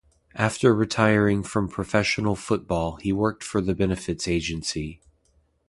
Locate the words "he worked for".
2.95-3.61